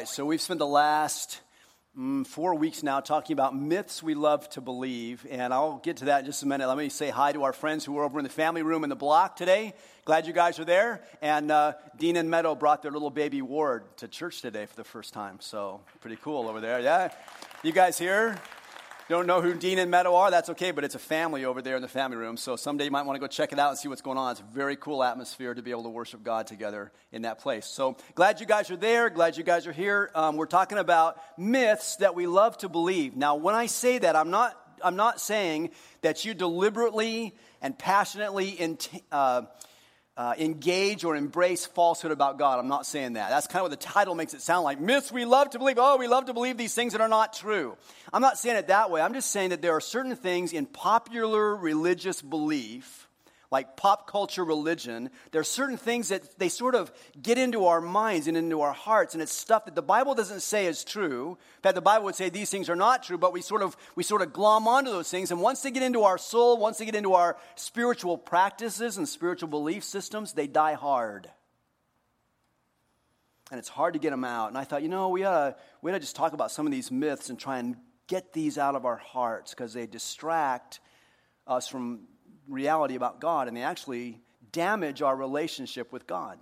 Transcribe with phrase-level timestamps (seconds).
[0.00, 1.42] Right, so we've spent the last
[1.94, 6.06] mm, four weeks now talking about myths we love to believe, and I'll get to
[6.06, 6.66] that in just a minute.
[6.68, 8.88] Let me say hi to our friends who are over in the family room in
[8.88, 9.74] the block today.
[10.06, 11.02] Glad you guys are there.
[11.20, 14.84] And uh, Dean and Meadow brought their little baby Ward to church today for the
[14.84, 16.80] first time, so pretty cool over there.
[16.80, 17.12] Yeah,
[17.62, 18.38] you guys here?
[19.10, 21.74] Don't know who Dean and Meadow are, that's okay, but it's a family over there
[21.74, 22.36] in the family room.
[22.36, 24.30] So someday you might want to go check it out and see what's going on.
[24.30, 27.66] It's a very cool atmosphere to be able to worship God together in that place.
[27.66, 29.10] So glad you guys are there.
[29.10, 30.12] Glad you guys are here.
[30.14, 33.16] Um, we're talking about myths that we love to believe.
[33.16, 35.70] Now, when I say that, I'm not, I'm not saying
[36.02, 38.78] that you deliberately and passionately in,
[39.10, 39.42] uh,
[40.20, 42.58] uh, engage or embrace falsehood about God.
[42.58, 43.30] I'm not saying that.
[43.30, 44.78] That's kind of what the title makes it sound like.
[44.78, 45.76] Myths we love to believe.
[45.78, 47.74] Oh, we love to believe these things that are not true.
[48.12, 49.00] I'm not saying it that way.
[49.00, 53.08] I'm just saying that there are certain things in popular religious belief
[53.50, 57.80] like pop culture religion, there are certain things that they sort of get into our
[57.80, 61.36] minds and into our hearts, and it's stuff that the Bible doesn't say is true.
[61.62, 64.02] Fact, the Bible would say these things are not true, but we sort of we
[64.02, 66.84] sort of glom onto those things, and once they get into our soul, once they
[66.84, 71.28] get into our spiritual practices and spiritual belief systems, they die hard.
[73.50, 74.48] And it's hard to get them out.
[74.48, 76.72] And I thought, you know, we to, we ought to just talk about some of
[76.72, 77.74] these myths and try and
[78.06, 80.78] get these out of our hearts because they distract
[81.48, 82.02] us from
[82.50, 84.20] reality about God and they actually
[84.52, 86.38] damage our relationship with God.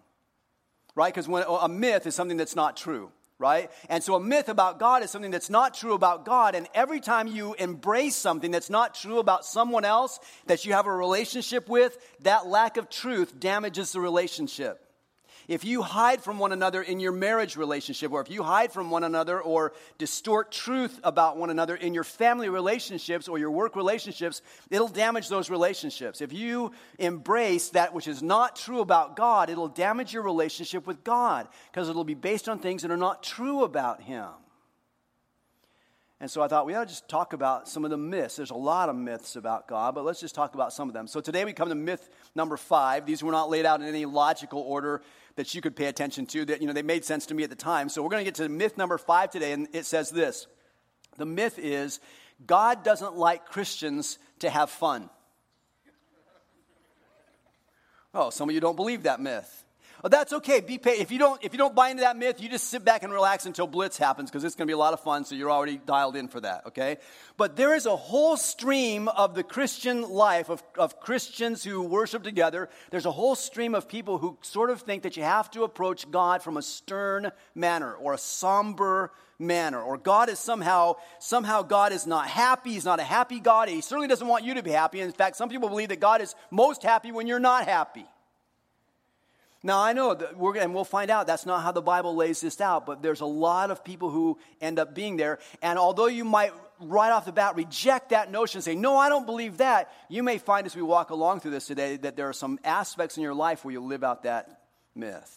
[0.95, 1.14] Right?
[1.14, 3.70] Because when a myth is something that's not true, right?
[3.89, 6.56] And so a myth about God is something that's not true about God.
[6.56, 10.86] And every time you embrace something that's not true about someone else that you have
[10.86, 14.84] a relationship with, that lack of truth damages the relationship.
[15.48, 18.91] If you hide from one another in your marriage relationship, or if you hide from
[18.91, 23.74] one another or distort truth about one another in your family relationships or your work
[23.74, 26.20] relationships, it'll damage those relationships.
[26.20, 31.02] If you embrace that which is not true about God, it'll damage your relationship with
[31.02, 34.28] God because it'll be based on things that are not true about Him.
[36.20, 38.36] And so I thought we ought to just talk about some of the myths.
[38.36, 41.06] There's a lot of myths about God, but let's just talk about some of them.
[41.06, 43.06] So today we come to myth number five.
[43.06, 45.01] These were not laid out in any logical order
[45.36, 47.51] that you could pay attention to that, you know, they made sense to me at
[47.51, 47.89] the time.
[47.89, 50.48] So we're going to get to myth number five today, and it says this
[51.18, 52.01] The myth is
[52.45, 55.08] God doesn't like Christians to have fun.
[58.12, 59.64] Oh, some of you don't believe that myth.
[60.03, 60.61] Well, that's okay.
[60.61, 61.01] Be paid.
[61.01, 63.13] If you don't, if you don't buy into that myth, you just sit back and
[63.13, 65.25] relax until Blitz happens because it's going to be a lot of fun.
[65.25, 66.67] So you're already dialed in for that.
[66.67, 66.98] Okay.
[67.36, 72.23] But there is a whole stream of the Christian life of, of Christians who worship
[72.23, 72.69] together.
[72.91, 76.09] There's a whole stream of people who sort of think that you have to approach
[76.11, 81.92] God from a stern manner or a somber manner or god is somehow somehow god
[81.92, 84.70] is not happy he's not a happy god he certainly doesn't want you to be
[84.73, 88.05] happy in fact some people believe that god is most happy when you're not happy
[89.63, 92.41] now, I know that we're, and we'll find out that's not how the Bible lays
[92.41, 95.41] this out, but there's a lot of people who end up being there.
[95.63, 99.08] And although you might right off the bat reject that notion and say, No, I
[99.08, 102.29] don't believe that, you may find as we walk along through this today that there
[102.29, 104.61] are some aspects in your life where you live out that
[104.95, 105.35] myth.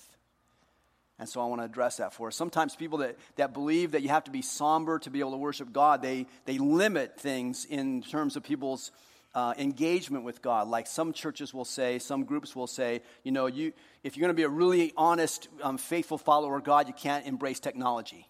[1.18, 2.36] And so I want to address that for us.
[2.36, 5.38] Sometimes people that, that believe that you have to be somber to be able to
[5.38, 8.92] worship God, they, they limit things in terms of people's
[9.34, 10.68] uh, engagement with God.
[10.68, 14.36] Like some churches will say, some groups will say, you know, you, if you're going
[14.36, 18.28] to be a really honest, um, faithful follower of God, you can't embrace technology.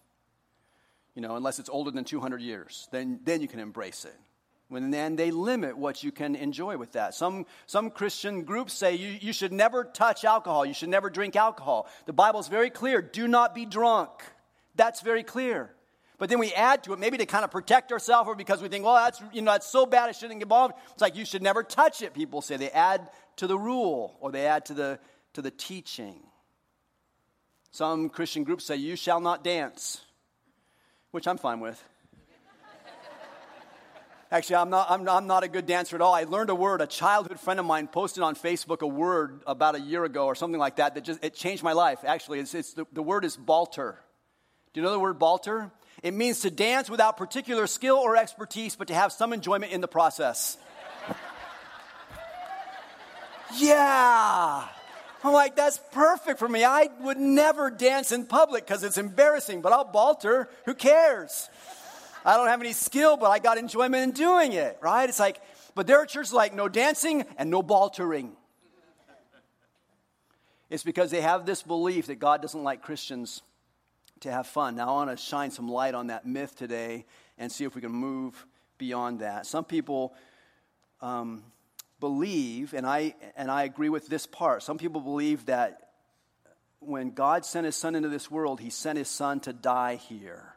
[1.14, 4.14] You know, unless it's older than 200 years, then, then you can embrace it.
[4.68, 7.14] When then they limit what you can enjoy with that.
[7.14, 11.36] Some, some Christian groups say you, you should never touch alcohol, you should never drink
[11.36, 11.86] alcohol.
[12.06, 14.10] The Bible is very clear do not be drunk.
[14.74, 15.74] That's very clear.
[16.22, 18.68] But then we add to it, maybe to kind of protect ourselves, or because we
[18.68, 20.74] think, well, that's you know that's so bad, I shouldn't get involved.
[20.92, 22.14] It's like you should never touch it.
[22.14, 25.00] People say they add to the rule, or they add to the
[25.32, 26.20] to the teaching.
[27.72, 30.00] Some Christian groups say you shall not dance,
[31.10, 31.82] which I'm fine with.
[34.30, 36.14] Actually, I'm not, I'm, I'm not a good dancer at all.
[36.14, 36.82] I learned a word.
[36.82, 40.36] A childhood friend of mine posted on Facebook a word about a year ago or
[40.36, 42.04] something like that that just it changed my life.
[42.06, 43.96] Actually, it's, it's the, the word is balter.
[44.72, 45.72] Do you know the word balter?
[46.02, 49.80] It means to dance without particular skill or expertise, but to have some enjoyment in
[49.80, 50.56] the process.
[53.56, 54.66] yeah.
[55.24, 56.64] I'm like, that's perfect for me.
[56.64, 60.48] I would never dance in public because it's embarrassing, but I'll balter.
[60.64, 61.48] Who cares?
[62.24, 65.08] I don't have any skill, but I got enjoyment in doing it, right?
[65.08, 65.40] It's like,
[65.76, 68.30] but there are churches like no dancing and no baltering.
[70.68, 73.42] It's because they have this belief that God doesn't like Christians
[74.22, 74.76] to have fun.
[74.76, 77.04] Now, I want to shine some light on that myth today
[77.38, 78.46] and see if we can move
[78.78, 79.46] beyond that.
[79.46, 80.14] Some people
[81.00, 81.42] um,
[82.00, 85.90] believe, and I, and I agree with this part, some people believe that
[86.80, 90.54] when God sent his son into this world, he sent his son to die here.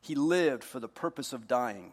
[0.00, 1.92] He lived for the purpose of dying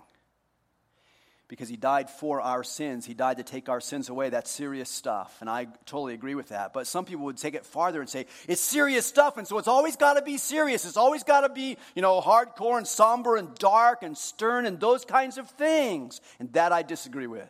[1.50, 3.08] because he died for our sins.
[3.08, 4.30] He died to take our sins away.
[4.30, 5.36] That's serious stuff.
[5.42, 6.74] And I totally agree with that.
[6.74, 9.38] But some people would take it farther and say, it's serious stuff.
[9.38, 10.86] And so it's always got to be serious.
[10.86, 14.80] It's always got to be, you know, hardcore and somber and dark and stern and
[14.80, 16.22] those kinds of things.
[16.40, 17.50] And that I disagree with.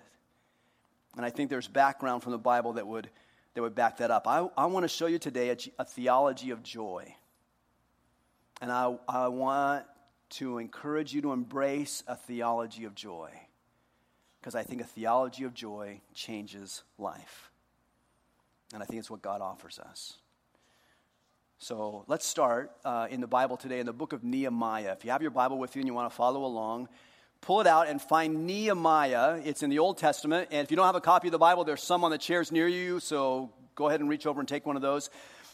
[1.17, 3.09] And I think there's background from the Bible that would,
[3.53, 4.27] that would back that up.
[4.29, 7.13] I, I want to show you today a, a theology of joy.
[8.61, 9.83] And I, I want
[10.31, 13.31] to encourage you to embrace a theology of joy
[14.39, 17.51] because I think a theology of joy changes life.
[18.73, 20.13] And I think it's what God offers us.
[21.57, 24.93] So let's start uh, in the Bible today in the book of Nehemiah.
[24.93, 26.87] If you have your Bible with you and you want to follow along,
[27.41, 29.41] pull it out and find Nehemiah.
[29.43, 30.49] It's in the Old Testament.
[30.51, 32.51] And if you don't have a copy of the Bible, there's some on the chairs
[32.51, 33.01] near you.
[33.01, 35.09] So go ahead and reach over and take one of those.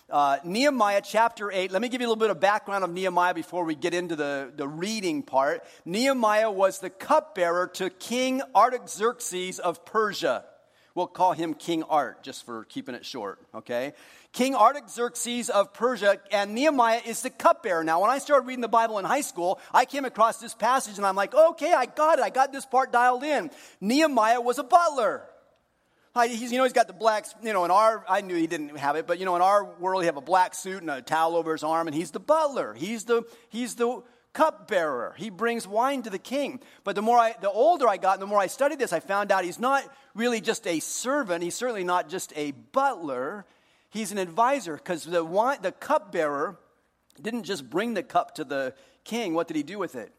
[0.07, 1.72] Uh, Nehemiah chapter 8.
[1.72, 4.16] Let me give you a little bit of background of Nehemiah before we get into
[4.16, 5.63] the, the reading part.
[5.84, 10.46] Nehemiah was the cupbearer to King Artaxerxes of Persia.
[10.94, 13.94] We'll call him King Art just for keeping it short, okay?
[14.31, 17.84] King Artaxerxes of Persia, and Nehemiah is the cupbearer.
[17.84, 20.98] Now, when I started reading the Bible in high school, I came across this passage
[20.98, 22.22] and I'm like, okay, I got it.
[22.22, 23.50] I got this part dialed in.
[23.81, 25.24] Nehemiah was a butler.
[26.24, 28.78] He's, you know, he's got the black, you know, in our, I knew he didn't
[28.78, 31.02] have it, but, you know, in our world, he have a black suit and a
[31.02, 32.74] towel over his arm, and he's the butler.
[32.74, 34.02] He's the, he's the
[34.32, 35.14] cupbearer.
[35.18, 36.62] He brings wine to the king.
[36.86, 39.02] But the more I, the older I got, and the more I studied this, I
[39.02, 39.84] found out he's not
[40.14, 41.44] really just a servant.
[41.44, 43.46] He's certainly not just a butler.
[43.90, 46.58] He's an advisor, because the wine, the cupbearer
[47.22, 48.74] didn't just bring the cup to the
[49.04, 49.34] king.
[49.34, 50.14] What did he do with it?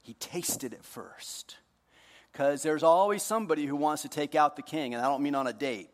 [0.00, 1.56] He tasted it first
[2.34, 5.36] because there's always somebody who wants to take out the king, and I don't mean
[5.36, 5.88] on a date.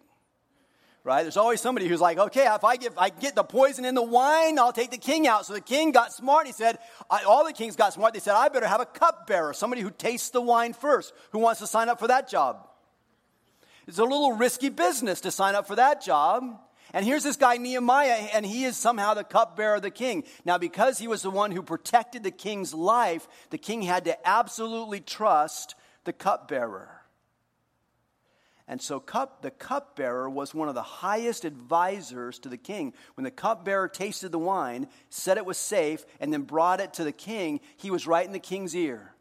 [1.04, 1.22] Right?
[1.22, 4.02] There's always somebody who's like, okay, if I get, I get the poison in the
[4.02, 5.44] wine, I'll take the king out.
[5.44, 6.46] So the king got smart.
[6.46, 6.78] He said,
[7.26, 8.14] all the kings got smart.
[8.14, 11.12] They said, I better have a cupbearer, somebody who tastes the wine first.
[11.32, 12.68] Who wants to sign up for that job?
[13.86, 16.58] It's a little risky business to sign up for that job.
[16.92, 20.24] And here's this guy, Nehemiah, and he is somehow the cupbearer of the king.
[20.44, 24.28] Now, because he was the one who protected the king's life, the king had to
[24.28, 27.00] absolutely trust the cupbearer.
[28.70, 32.94] And so cup, the cupbearer was one of the highest advisors to the king.
[33.14, 37.04] When the cupbearer tasted the wine, said it was safe, and then brought it to
[37.04, 39.12] the king, he was right in the king's ear.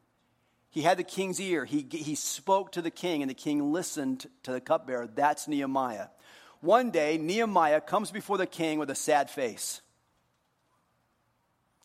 [0.70, 1.66] He had the king's ear.
[1.66, 5.08] He, he spoke to the king, and the king listened to the cupbearer.
[5.08, 6.10] That's Nehemiah.
[6.62, 9.82] One day, Nehemiah comes before the king with a sad face.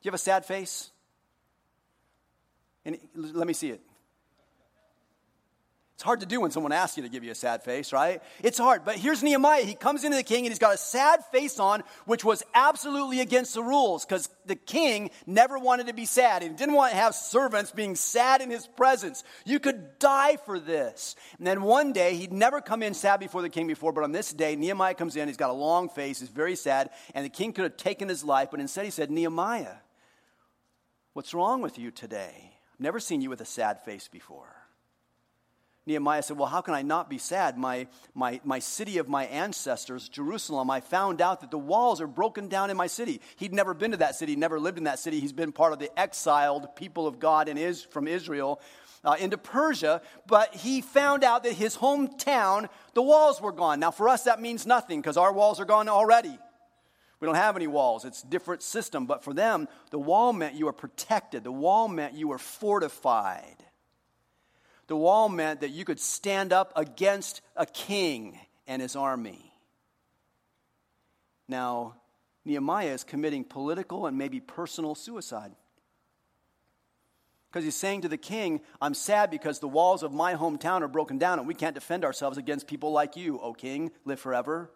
[0.03, 0.91] Do you have a sad face?
[2.85, 3.81] And let me see it.
[5.95, 8.21] It's hard to do when someone asks you to give you a sad face, right?
[8.43, 8.85] It's hard.
[8.85, 9.63] But here's Nehemiah.
[9.63, 13.21] He comes into the king and he's got a sad face on, which was absolutely
[13.21, 16.43] against the rules because the king never wanted to be sad.
[16.43, 19.23] He didn't want to have servants being sad in his presence.
[19.47, 21.15] You could die for this.
[21.39, 24.11] And then one day, he'd never come in sad before the king before, but on
[24.11, 25.29] this day, Nehemiah comes in.
[25.29, 26.19] He's got a long face.
[26.19, 26.91] He's very sad.
[27.15, 29.77] And the king could have taken his life, but instead he said, Nehemiah,
[31.13, 32.51] what's wrong with you today?
[32.75, 34.64] I've never seen you with a sad face before.
[35.87, 37.59] Nehemiah said, Well, how can I not be sad?
[37.59, 42.07] My, my, my city of my ancestors, Jerusalem, I found out that the walls are
[42.07, 43.21] broken down in my city.
[43.37, 45.21] He'd never been to that city, never lived in that city.
[45.21, 48.61] He's been part of the exiled people of God in is, from Israel
[49.05, 53.79] uh, into Persia, but he found out that his hometown, the walls were gone.
[53.79, 56.37] Now, for us, that means nothing because our walls are gone already.
[57.21, 58.05] We don't have any walls.
[58.05, 59.07] It's different system.
[59.07, 63.57] But for them, the wall meant you were protected, the wall meant you were fortified.
[64.87, 69.53] The wall meant that you could stand up against a king and his army.
[71.49, 71.95] Now,
[72.45, 75.53] Nehemiah is committing political and maybe personal suicide.
[77.51, 80.89] Because he's saying to the king, I'm sad because the walls of my hometown are
[80.89, 83.93] broken down and we can't defend ourselves against people like you, O king.
[84.05, 84.71] Live forever.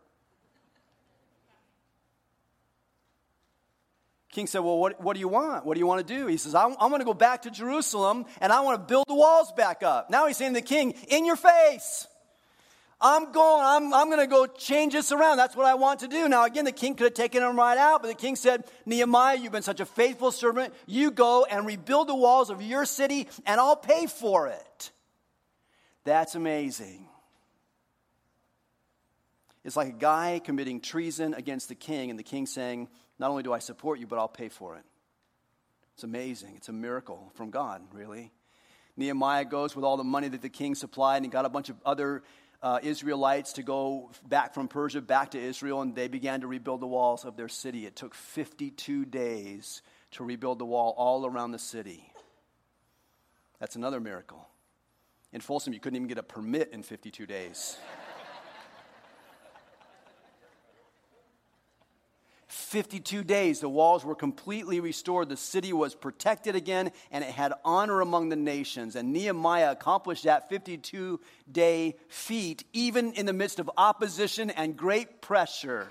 [4.31, 5.65] King said, Well, what, what do you want?
[5.65, 6.27] What do you want to do?
[6.27, 9.07] He says, I'm, I'm going to go back to Jerusalem and I want to build
[9.09, 10.11] the walls back up.
[10.11, 12.07] Now he's saying to the king, In your face.
[13.01, 15.37] I'm going, I'm, I'm going to go change this around.
[15.37, 16.29] That's what I want to do.
[16.29, 19.37] Now, again, the king could have taken him right out, but the king said, Nehemiah,
[19.37, 20.75] you've been such a faithful servant.
[20.87, 24.91] You go and rebuild the walls of your city, and I'll pay for it.
[26.03, 27.07] That's amazing.
[29.65, 33.43] It's like a guy committing treason against the king, and the king saying, not only
[33.43, 34.85] do I support you, but I'll pay for it.
[35.95, 36.55] It's amazing.
[36.57, 38.31] It's a miracle from God, really.
[38.97, 41.69] Nehemiah goes with all the money that the king supplied, and he got a bunch
[41.69, 42.23] of other
[42.63, 46.81] uh, Israelites to go back from Persia back to Israel, and they began to rebuild
[46.81, 47.87] the walls of their city.
[47.87, 49.83] It took 52 days
[50.13, 52.13] to rebuild the wall all around the city.
[53.61, 54.49] That's another miracle.
[55.33, 57.77] In Folsom, you couldn't even get a permit in 52 days.
[62.59, 65.29] 52 days, the walls were completely restored.
[65.29, 68.97] The city was protected again, and it had honor among the nations.
[68.97, 75.23] And Nehemiah accomplished that 52 day feat, even in the midst of opposition and great
[75.23, 75.89] pressure.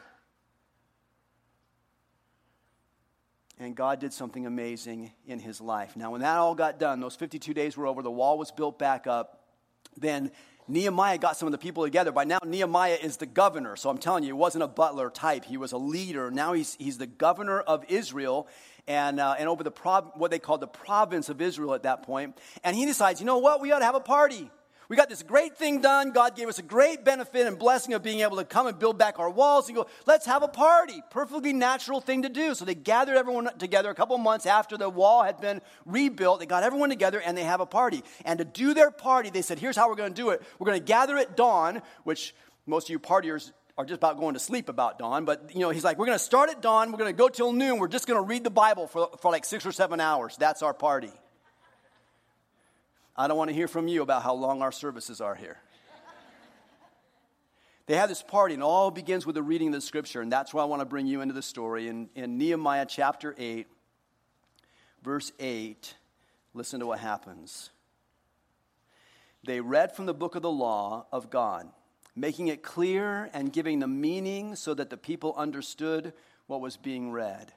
[3.58, 5.96] And God did something amazing in his life.
[5.96, 8.78] Now, when that all got done, those 52 days were over, the wall was built
[8.78, 9.48] back up,
[9.96, 10.32] then
[10.68, 12.12] Nehemiah got some of the people together.
[12.12, 13.76] By now, Nehemiah is the governor.
[13.76, 15.46] So I'm telling you, he wasn't a butler type.
[15.46, 16.30] He was a leader.
[16.30, 18.48] Now he's, he's the governor of Israel
[18.88, 22.04] and, uh, and over the prov- what they called the province of Israel at that
[22.04, 22.38] point.
[22.64, 23.62] And he decides, you know what?
[23.62, 24.50] We ought to have a party.
[24.90, 26.12] We got this great thing done.
[26.12, 28.98] God gave us a great benefit and blessing of being able to come and build
[28.98, 31.04] back our walls and go, let's have a party.
[31.10, 32.56] Perfectly natural thing to do.
[32.56, 36.40] So they gathered everyone together a couple months after the wall had been rebuilt.
[36.40, 38.02] They got everyone together and they have a party.
[38.24, 40.42] And to do their party, they said, here's how we're going to do it.
[40.58, 42.34] We're going to gather at dawn, which
[42.66, 45.26] most of you partiers are just about going to sleep about dawn.
[45.26, 46.92] But, you know, he's like, we're going to start at dawn.
[46.92, 47.78] We're going to go till noon.
[47.78, 50.38] We're just going to read the Bible for, for like six or seven hours.
[50.38, 51.12] That's our party.
[53.20, 55.58] I don't want to hear from you about how long our services are here.
[57.88, 60.54] they have this party, and all begins with the reading of the scripture, and that's
[60.54, 61.88] why I want to bring you into the story.
[61.88, 63.66] In, in Nehemiah chapter 8,
[65.02, 65.96] verse 8,
[66.54, 67.72] listen to what happens.
[69.44, 71.68] They read from the book of the law of God,
[72.16, 76.14] making it clear and giving the meaning so that the people understood
[76.46, 77.52] what was being read.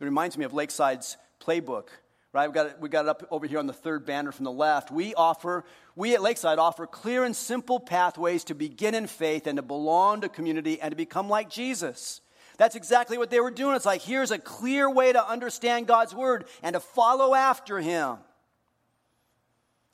[0.00, 1.88] It reminds me of Lakeside's playbook
[2.32, 2.48] right?
[2.48, 4.52] We got, it, we got it up over here on the third banner from the
[4.52, 4.90] left.
[4.90, 9.56] We offer, we at Lakeside offer clear and simple pathways to begin in faith and
[9.56, 12.20] to belong to community and to become like Jesus.
[12.56, 13.76] That's exactly what they were doing.
[13.76, 18.18] It's like, here's a clear way to understand God's word and to follow after him.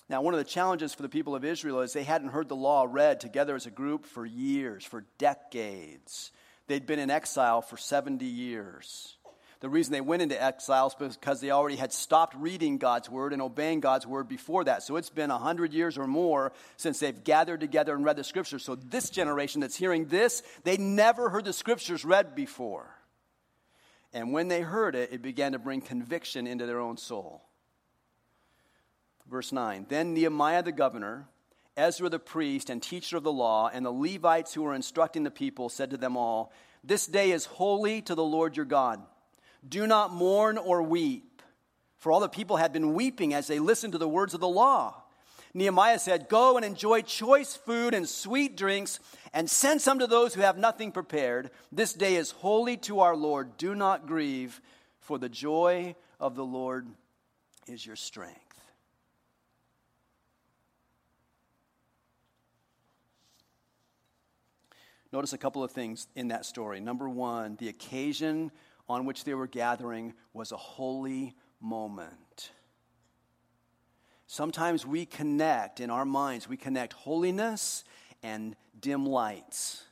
[0.08, 2.56] Now, one of the challenges for the people of Israel is they hadn't heard the
[2.56, 6.32] law read together as a group for years, for decades.
[6.66, 9.17] They'd been in exile for 70 years.
[9.60, 13.32] The reason they went into exile is because they already had stopped reading God's word
[13.32, 14.84] and obeying God's word before that.
[14.84, 18.62] So it's been 100 years or more since they've gathered together and read the scriptures.
[18.62, 22.88] So this generation that's hearing this, they never heard the scriptures read before.
[24.12, 27.42] And when they heard it, it began to bring conviction into their own soul.
[29.28, 31.26] Verse 9 Then Nehemiah the governor,
[31.76, 35.32] Ezra the priest and teacher of the law, and the Levites who were instructing the
[35.32, 36.52] people said to them all,
[36.84, 39.02] This day is holy to the Lord your God.
[39.66, 41.42] Do not mourn or weep.
[41.96, 44.48] For all the people had been weeping as they listened to the words of the
[44.48, 45.02] law.
[45.54, 49.00] Nehemiah said, Go and enjoy choice food and sweet drinks,
[49.32, 51.50] and send some to those who have nothing prepared.
[51.72, 53.56] This day is holy to our Lord.
[53.56, 54.60] Do not grieve,
[55.00, 56.86] for the joy of the Lord
[57.66, 58.36] is your strength.
[65.10, 66.80] Notice a couple of things in that story.
[66.80, 68.52] Number one, the occasion
[68.88, 72.52] on which they were gathering was a holy moment.
[74.26, 77.84] Sometimes we connect in our minds, we connect holiness
[78.22, 79.84] and dim lights,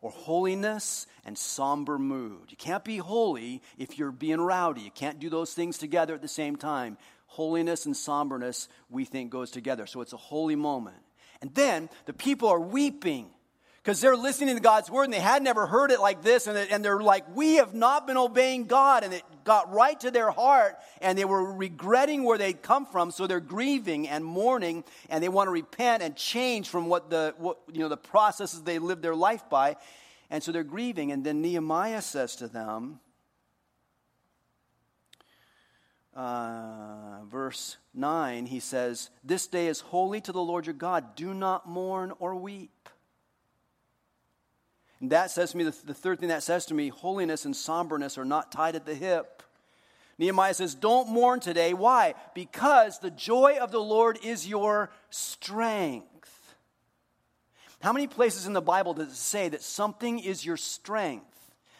[0.00, 2.50] or holiness and somber mood.
[2.50, 4.82] You can't be holy if you're being rowdy.
[4.82, 6.98] You can't do those things together at the same time.
[7.26, 9.86] Holiness and somberness, we think, goes together.
[9.86, 10.96] So it's a holy moment.
[11.40, 13.30] And then the people are weeping
[13.84, 16.46] because they're listening to God's word and they had never heard it like this.
[16.46, 19.04] And, and they're like, we have not been obeying God.
[19.04, 23.10] And it got right to their heart and they were regretting where they'd come from.
[23.10, 27.34] So they're grieving and mourning and they want to repent and change from what the,
[27.36, 29.76] what, you know, the processes they lived their life by.
[30.30, 31.12] And so they're grieving.
[31.12, 33.00] And then Nehemiah says to them,
[36.14, 41.16] uh, verse 9, he says, This day is holy to the Lord your God.
[41.16, 42.83] Do not mourn or weep.
[45.04, 47.54] And that says to me, the, the third thing that says to me, holiness and
[47.54, 49.42] somberness are not tied at the hip.
[50.16, 51.74] Nehemiah says, Don't mourn today.
[51.74, 52.14] Why?
[52.34, 56.54] Because the joy of the Lord is your strength.
[57.82, 61.26] How many places in the Bible does it say that something is your strength?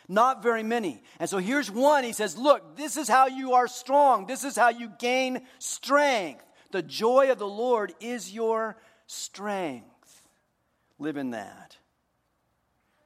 [0.07, 1.03] Not very many.
[1.19, 2.05] And so here's one.
[2.05, 4.27] He says, Look, this is how you are strong.
[4.27, 6.45] This is how you gain strength.
[6.73, 8.77] The joy of the Lord is your
[9.07, 10.29] strength.
[10.99, 11.79] Live in that.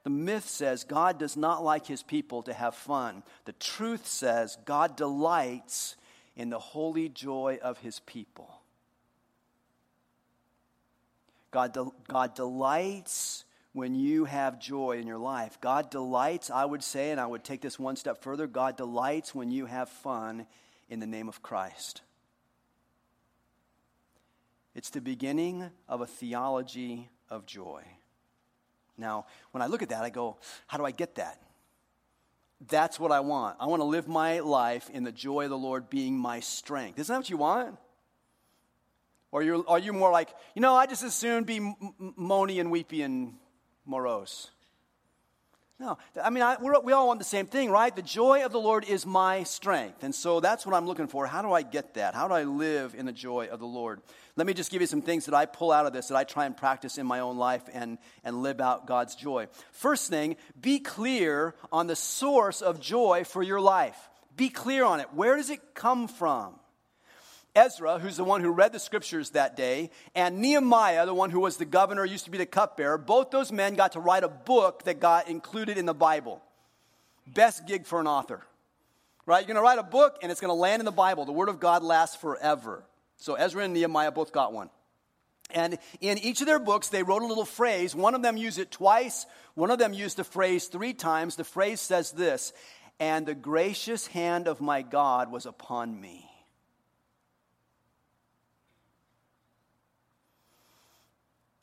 [0.03, 3.23] The myth says God does not like his people to have fun.
[3.45, 5.95] The truth says God delights
[6.35, 8.49] in the holy joy of his people.
[11.51, 15.59] God, de- God delights when you have joy in your life.
[15.61, 19.35] God delights, I would say, and I would take this one step further God delights
[19.35, 20.47] when you have fun
[20.89, 22.01] in the name of Christ.
[24.75, 27.83] It's the beginning of a theology of joy.
[28.99, 30.37] Now, when I look at that, I go,
[30.67, 31.41] how do I get that?
[32.67, 33.57] That's what I want.
[33.59, 36.99] I want to live my life in the joy of the Lord being my strength.
[36.99, 37.77] Isn't that what you want?
[39.31, 42.71] Or you're, are you more like, you know, I just as soon be moany and
[42.71, 43.35] weepy and
[43.85, 44.49] morose?
[45.79, 47.95] No, I mean, I, we all want the same thing, right?
[47.95, 50.03] The joy of the Lord is my strength.
[50.03, 51.25] And so that's what I'm looking for.
[51.25, 52.15] How do I get that?
[52.15, 54.01] How do I live in the joy of the Lord?
[54.35, 56.25] Let me just give you some things that I pull out of this that I
[56.25, 59.47] try and practice in my own life and, and live out God's joy.
[59.71, 64.09] First thing, be clear on the source of joy for your life.
[64.35, 65.07] Be clear on it.
[65.13, 66.55] Where does it come from?
[67.55, 71.39] Ezra, who's the one who read the scriptures that day, and Nehemiah, the one who
[71.39, 74.29] was the governor, used to be the cupbearer, both those men got to write a
[74.29, 76.41] book that got included in the Bible.
[77.27, 78.41] Best gig for an author,
[79.25, 79.39] right?
[79.39, 81.25] You're going to write a book and it's going to land in the Bible.
[81.25, 82.83] The Word of God lasts forever.
[83.17, 84.69] So Ezra and Nehemiah both got one.
[85.51, 87.95] And in each of their books, they wrote a little phrase.
[87.95, 89.25] One of them used it twice,
[89.55, 91.35] one of them used the phrase three times.
[91.35, 92.53] The phrase says this
[92.99, 96.28] And the gracious hand of my God was upon me.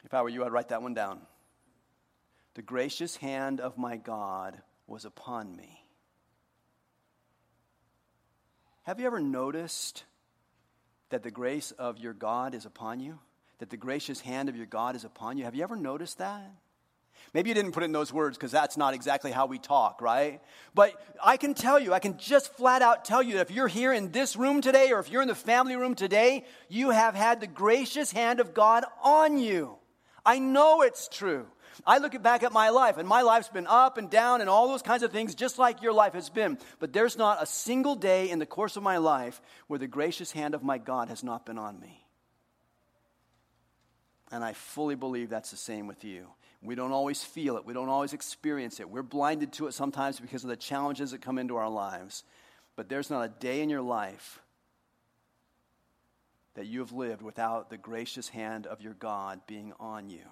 [0.06, 1.20] If I were you, I'd write that one down.
[2.54, 5.82] The gracious hand of my God was upon me.
[8.84, 10.04] Have you ever noticed
[11.10, 13.18] that the grace of your God is upon you?
[13.58, 15.44] That the gracious hand of your God is upon you?
[15.44, 16.52] Have you ever noticed that?
[17.34, 20.00] Maybe you didn't put it in those words because that's not exactly how we talk,
[20.00, 20.40] right?
[20.72, 20.92] But
[21.22, 23.92] I can tell you, I can just flat out tell you that if you're here
[23.92, 27.40] in this room today or if you're in the family room today, you have had
[27.40, 29.78] the gracious hand of God on you.
[30.26, 31.46] I know it's true.
[31.86, 34.68] I look back at my life, and my life's been up and down and all
[34.68, 36.58] those kinds of things, just like your life has been.
[36.78, 40.32] But there's not a single day in the course of my life where the gracious
[40.32, 42.04] hand of my God has not been on me.
[44.32, 46.26] And I fully believe that's the same with you.
[46.62, 48.90] We don't always feel it, we don't always experience it.
[48.90, 52.24] We're blinded to it sometimes because of the challenges that come into our lives.
[52.74, 54.40] But there's not a day in your life
[56.56, 60.24] that you have lived without the gracious hand of your God being on you.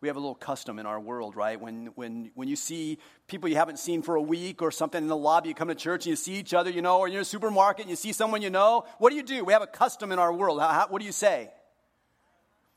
[0.00, 1.60] We have a little custom in our world, right?
[1.60, 5.08] When, when, when you see people you haven't seen for a week or something in
[5.08, 7.18] the lobby, you come to church and you see each other, you know, or you're
[7.18, 9.44] in a supermarket and you see someone you know, what do you do?
[9.44, 10.60] We have a custom in our world.
[10.60, 11.50] How, how, what do you say?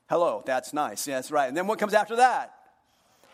[0.09, 1.07] Hello, that's nice.
[1.07, 1.47] Yeah, that's right.
[1.47, 2.53] And then what comes after that?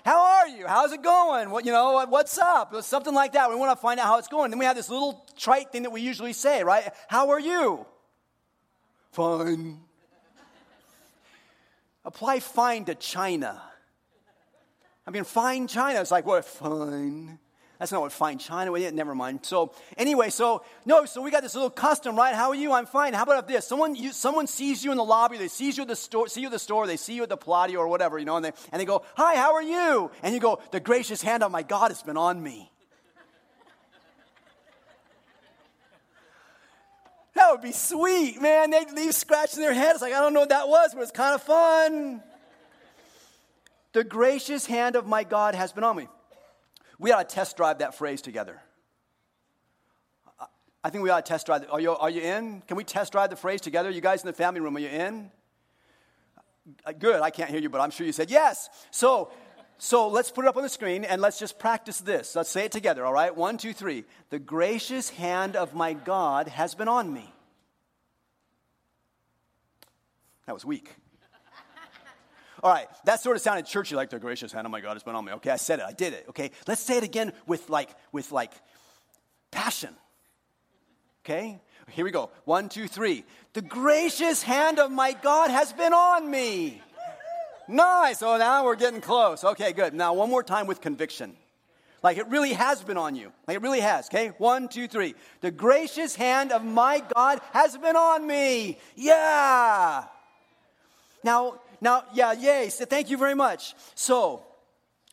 [0.04, 0.68] How are you?
[0.68, 1.50] How's it going?
[1.50, 2.76] What, you know, what's up?
[2.82, 3.50] Something like that.
[3.50, 4.52] We want to find out how it's going.
[4.52, 6.92] Then we have this little trite thing that we usually say, right?
[7.08, 7.86] How are you?
[9.18, 9.80] Fine.
[12.06, 13.60] Apply fine to China.
[15.08, 16.02] I mean, fine China.
[16.02, 16.46] It's like, what?
[16.46, 17.40] Fine.
[17.80, 18.92] That's not what fine China was.
[18.92, 19.40] Never mind.
[19.42, 22.36] So anyway, so no, so we got this little custom, right?
[22.36, 22.74] How are you?
[22.74, 23.16] I'm fine.
[23.16, 23.66] How about this?
[23.66, 25.40] Someone, you, someone sees you in the lobby.
[25.40, 26.28] They sees you at the store.
[26.28, 26.86] See you at the store.
[26.86, 29.02] They see you at the Pilates or whatever, you know, and they and they go,
[29.16, 32.18] "Hi, how are you?" And you go, "The gracious hand of my God has been
[32.18, 32.72] on me."
[37.38, 38.72] That would be sweet, man.
[38.72, 41.36] They'd leave scratching their heads like, I don't know what that was, but it's kind
[41.36, 42.24] of fun.
[43.94, 46.08] The gracious hand of my God has been on me.
[46.98, 48.60] We ought to test drive that phrase together.
[50.84, 51.68] I think we ought to test drive.
[51.70, 52.64] Are you, are you in?
[52.68, 53.92] Can we test drive the phrase together?
[53.92, 55.30] You guys in the family room, are you in?
[56.84, 57.22] Uh, good.
[57.22, 58.68] I can't hear you, but I'm sure you said yes.
[58.90, 59.30] So,
[59.78, 62.36] so let's put it up on the screen and let's just practice this.
[62.36, 63.36] Let's say it together, all right?
[63.36, 64.06] One, two, three.
[64.30, 67.32] The gracious hand of my God has been on me.
[70.48, 70.90] That was weak.
[72.64, 75.04] All right, that sort of sounded churchy, like the gracious hand of my God has
[75.04, 75.34] been on me.
[75.34, 76.26] Okay, I said it, I did it.
[76.30, 78.54] Okay, let's say it again with like with like
[79.52, 79.94] passion.
[81.26, 81.60] Okay,
[81.92, 82.32] here we go.
[82.46, 83.26] One, two, three.
[83.52, 86.82] The gracious hand of my God has been on me.
[87.68, 88.20] Nice.
[88.20, 89.44] So now we're getting close.
[89.44, 89.94] Okay, good.
[89.94, 91.36] Now, one more time with conviction.
[92.04, 93.32] Like it really has been on you.
[93.48, 94.08] Like it really has.
[94.08, 94.30] Okay?
[94.38, 95.16] One, two, three.
[95.42, 98.78] The gracious hand of my God has been on me.
[98.96, 100.06] Yeah.
[101.24, 102.70] Now, now, yeah, yay.
[102.70, 103.76] So thank you very much.
[103.96, 104.44] So,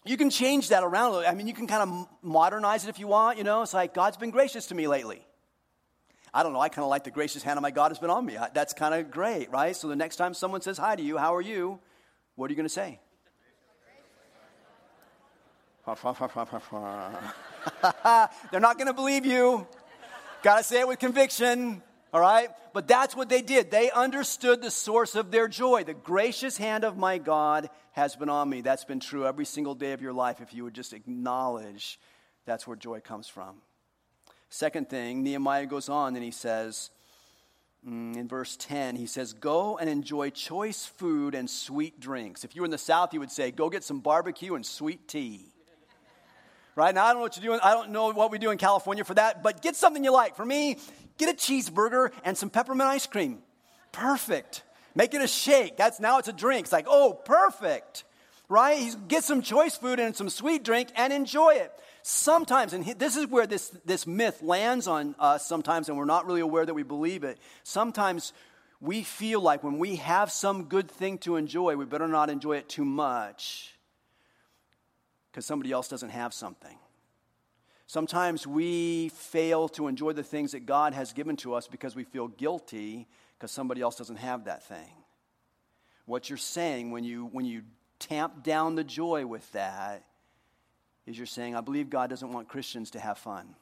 [0.06, 1.12] you can change that around.
[1.12, 1.30] a little.
[1.30, 3.62] I mean, you can kind of modernize it if you want, you know.
[3.62, 5.24] It's like, God's been gracious to me lately.
[6.34, 8.10] I don't know, I kind of like the gracious hand of my God has been
[8.10, 8.36] on me.
[8.54, 9.74] That's kind of great, right?
[9.74, 11.78] So the next time someone says hi to you, how are you?
[12.36, 12.98] What are you going to say?
[18.50, 19.66] They're not going to believe you.
[20.42, 21.82] Got to say it with conviction.
[22.12, 22.48] All right?
[22.72, 23.70] But that's what they did.
[23.70, 25.84] They understood the source of their joy.
[25.84, 28.60] The gracious hand of my God has been on me.
[28.60, 31.98] That's been true every single day of your life if you would just acknowledge
[32.46, 33.56] that's where joy comes from.
[34.48, 36.90] Second thing, Nehemiah goes on and he says,
[37.88, 42.44] Mm, in verse 10, he says, Go and enjoy choice food and sweet drinks.
[42.44, 45.06] If you were in the South, you would say, Go get some barbecue and sweet
[45.06, 45.46] tea.
[46.76, 46.94] right?
[46.94, 47.60] Now, I don't know what you're doing.
[47.62, 50.34] I don't know what we do in California for that, but get something you like.
[50.34, 50.78] For me,
[51.16, 53.38] Get a cheeseburger and some peppermint ice cream.
[53.92, 54.62] Perfect.
[54.94, 55.76] Make it a shake.
[55.76, 56.66] That's now it's a drink.
[56.66, 58.04] It's like, oh, perfect.
[58.48, 58.94] Right?
[59.08, 61.72] Get some choice food and some sweet drink and enjoy it.
[62.06, 66.26] Sometimes, and this is where this, this myth lands on us sometimes, and we're not
[66.26, 67.38] really aware that we believe it.
[67.62, 68.34] Sometimes
[68.78, 72.58] we feel like when we have some good thing to enjoy, we better not enjoy
[72.58, 73.74] it too much
[75.32, 76.76] because somebody else doesn't have something.
[77.86, 82.04] Sometimes we fail to enjoy the things that God has given to us because we
[82.04, 84.92] feel guilty because somebody else doesn't have that thing.
[86.04, 87.62] What you're saying when you, when you
[87.98, 90.04] tamp down the joy with that
[91.06, 93.54] is you're saying, I believe God doesn't want Christians to have fun.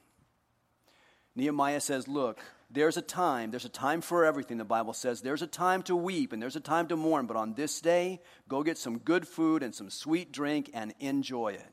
[1.35, 5.21] Nehemiah says, Look, there's a time, there's a time for everything, the Bible says.
[5.21, 8.19] There's a time to weep and there's a time to mourn, but on this day,
[8.47, 11.71] go get some good food and some sweet drink and enjoy it.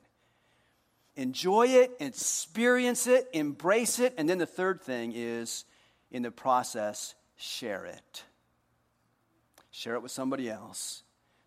[1.16, 4.14] Enjoy it, experience it, embrace it.
[4.16, 5.64] And then the third thing is,
[6.10, 8.24] in the process, share it.
[9.70, 11.02] Share it with somebody else.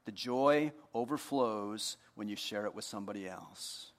[0.05, 3.92] The joy overflows when you share it with somebody else.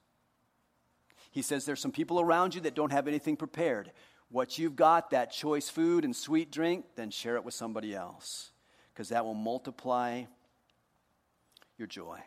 [1.35, 3.91] He says there's some people around you that don't have anything prepared.
[4.29, 8.51] What you've got, that choice food and sweet drink, then share it with somebody else
[8.93, 10.23] because that will multiply
[11.77, 12.21] your joy.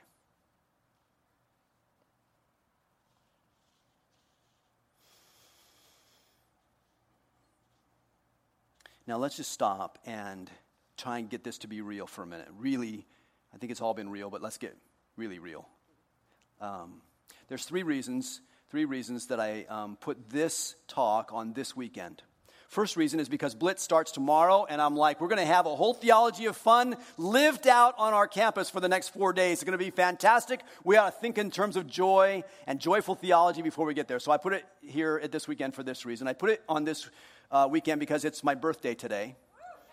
[9.07, 10.51] Now, let's just stop and
[10.99, 12.49] try and get this to be real for a minute.
[12.59, 13.07] Really,
[13.55, 14.77] I think it's all been real, but let's get
[15.17, 15.67] really real.
[16.61, 17.01] Um,
[17.49, 22.23] there's three reasons, three reasons that I um, put this talk on this weekend.
[22.69, 25.75] First reason is because Blitz starts tomorrow, and I'm like, we're going to have a
[25.75, 29.55] whole theology of fun lived out on our campus for the next four days.
[29.55, 30.61] It's going to be fantastic.
[30.85, 34.21] We ought to think in terms of joy and joyful theology before we get there.
[34.21, 36.29] So I put it here at this weekend for this reason.
[36.29, 37.09] I put it on this
[37.51, 39.35] uh, weekend because it's my birthday today.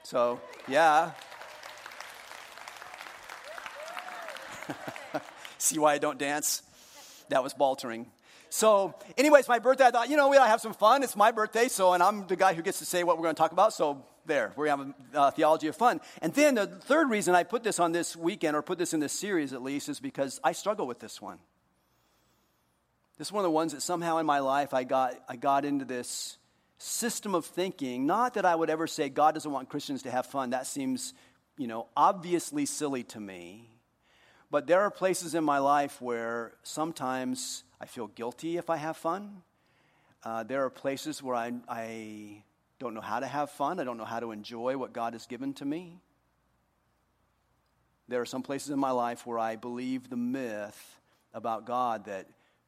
[0.04, 1.12] So, yeah.
[5.60, 6.62] See why I don't dance?
[7.30, 8.08] That was baltering.
[8.56, 11.04] So, anyways, my birthday, I thought, you know, we ought to have some fun.
[11.04, 13.36] It's my birthday, so, and I'm the guy who gets to say what we're going
[13.36, 13.74] to talk about.
[13.74, 16.00] So, there, we're having uh, theology of fun.
[16.22, 19.02] And then the third reason I put this on this weekend, or put this in
[19.02, 21.40] this series at least, is because I struggle with this one.
[23.18, 25.66] This is one of the ones that somehow in my life I got, I got
[25.66, 26.38] into this
[26.78, 28.06] system of thinking.
[28.06, 30.52] Not that I would ever say God doesn't want Christians to have fun.
[30.52, 31.14] That seems,
[31.58, 33.70] you know, obviously silly to me.
[34.50, 38.98] But there are places in my life where sometimes I feel guilty if I have
[38.98, 39.44] fun.
[40.24, 42.44] Uh, there are places where I, I
[42.80, 43.80] don't know how to have fun.
[43.80, 46.00] I don't know how to enjoy what God has given to me.
[48.08, 51.00] There are some places in my life where I believe the myth
[51.34, 52.28] about God that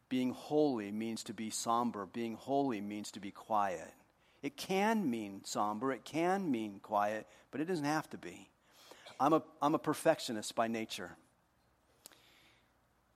[0.09, 3.93] being holy means to be somber, being holy means to be quiet.
[4.41, 8.49] It can mean somber, it can mean quiet, but it doesn't have to be.
[9.19, 11.17] I'm a, I'm a perfectionist by nature.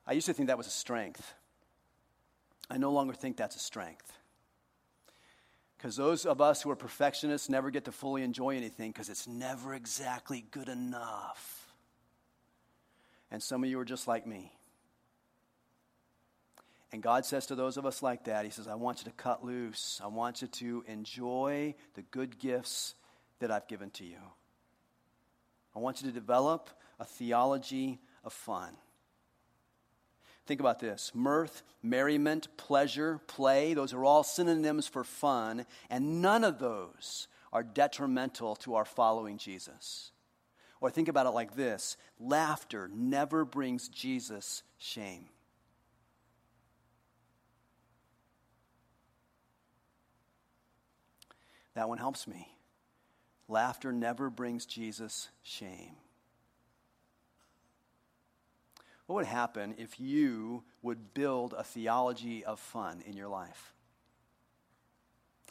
[0.06, 1.34] I used to think that was a strength.
[2.72, 4.14] I no longer think that's a strength.
[5.78, 9.28] Because those of us who are perfectionists never get to fully enjoy anything because it's
[9.28, 11.68] never exactly good enough.
[13.30, 14.54] And some of you are just like me.
[16.94, 19.18] And God says to those of us like that, He says, I want you to
[19.18, 20.00] cut loose.
[20.02, 22.96] I want you to enjoy the good gifts
[23.40, 24.20] that I've given to you.
[25.76, 26.70] I want you to develop
[27.02, 28.78] a theology of fun.
[30.46, 36.44] Think about this mirth, merriment, pleasure, play, those are all synonyms for fun, and none
[36.44, 40.12] of those are detrimental to our following Jesus.
[40.80, 45.30] Or think about it like this laughter never brings Jesus shame.
[51.76, 52.48] That one helps me.
[53.48, 55.96] Laughter never brings Jesus shame.
[59.12, 63.74] What would happen if you would build a theology of fun in your life?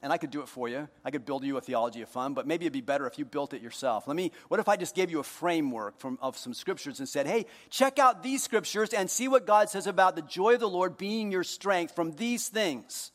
[0.01, 0.89] And I could do it for you.
[1.05, 3.27] I could build you a theology of fun, but maybe it'd be better if you
[3.27, 4.09] built it yourself.
[4.09, 7.07] Let me, what if I just gave you a framework from, of some scriptures and
[7.07, 10.61] said, hey, check out these scriptures and see what God says about the joy of
[10.61, 13.13] the Lord being your strength from these things?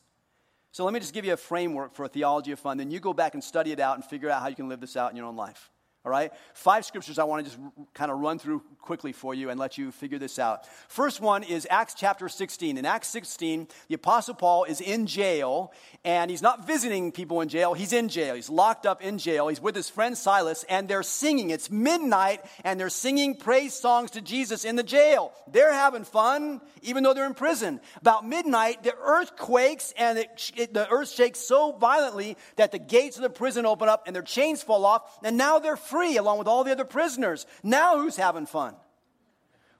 [0.70, 2.76] So let me just give you a framework for a theology of fun.
[2.76, 4.78] Then you go back and study it out and figure out how you can live
[4.78, 5.72] this out in your own life.
[6.06, 6.32] All right?
[6.54, 7.60] Five scriptures I want to just
[7.92, 10.64] kind of run through quickly for you and let you figure this out.
[10.86, 12.78] First one is Acts chapter 16.
[12.78, 15.72] In Acts 16, the Apostle Paul is in jail,
[16.04, 17.74] and he's not visiting people in jail.
[17.74, 18.36] He's in jail.
[18.36, 19.48] He's locked up in jail.
[19.48, 21.50] He's with his friend Silas, and they're singing.
[21.50, 25.32] It's midnight, and they're singing praise songs to Jesus in the jail.
[25.50, 27.80] They're having fun, even though they're in prison.
[28.00, 32.78] About midnight, the earth quakes, and it, it, the earth shakes so violently that the
[32.78, 35.95] gates of the prison open up, and their chains fall off, and now they're free
[35.96, 37.46] free along with all the other prisoners.
[37.62, 38.74] Now who's having fun?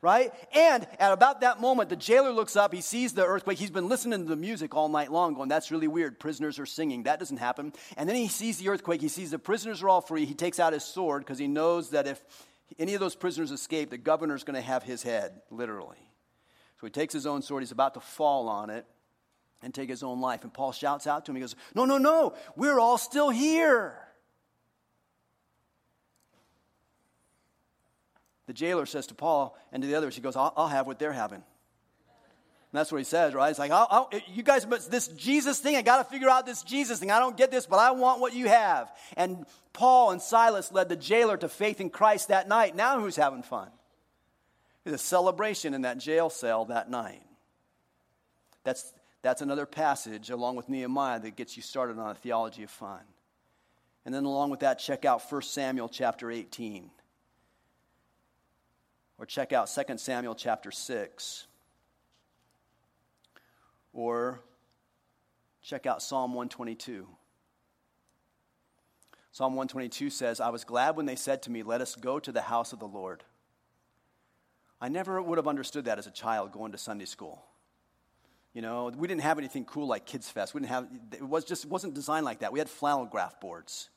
[0.02, 0.32] Right?
[0.54, 3.58] And at about that moment, the jailer looks up, he sees the earthquake.
[3.58, 6.20] He's been listening to the music all night long, going, That's really weird.
[6.20, 7.04] Prisoners are singing.
[7.04, 7.72] That doesn't happen.
[7.96, 9.00] And then he sees the earthquake.
[9.00, 10.24] He sees the prisoners are all free.
[10.24, 12.22] He takes out his sword because he knows that if
[12.78, 15.98] any of those prisoners escape, the governor's going to have his head, literally.
[16.80, 17.62] So he takes his own sword.
[17.62, 18.86] He's about to fall on it
[19.62, 20.44] and take his own life.
[20.44, 22.34] And Paul shouts out to him, He goes, No, no, no.
[22.54, 24.05] We're all still here.
[28.46, 30.98] The jailer says to Paul and to the others, he goes, I'll, I'll have what
[30.98, 31.42] they're having.
[32.72, 33.50] And that's what he says, right?
[33.50, 36.46] It's like, I'll, I'll, you guys, but this Jesus thing, I got to figure out
[36.46, 37.10] this Jesus thing.
[37.10, 38.92] I don't get this, but I want what you have.
[39.16, 42.74] And Paul and Silas led the jailer to faith in Christ that night.
[42.76, 43.68] Now who's having fun?
[44.84, 47.22] There's a celebration in that jail cell that night.
[48.62, 52.70] That's, that's another passage, along with Nehemiah, that gets you started on a theology of
[52.70, 53.00] fun.
[54.04, 56.90] And then, along with that, check out 1 Samuel chapter 18.
[59.18, 61.46] Or check out 2 Samuel chapter 6.
[63.92, 64.40] Or
[65.62, 67.06] check out Psalm 122.
[69.32, 72.32] Psalm 122 says, I was glad when they said to me, Let us go to
[72.32, 73.22] the house of the Lord.
[74.80, 77.42] I never would have understood that as a child going to Sunday school.
[78.52, 80.54] You know, we didn't have anything cool like Kids Fest.
[80.54, 82.52] We didn't have, it was just, it wasn't designed like that.
[82.52, 83.90] We had flannel graph boards.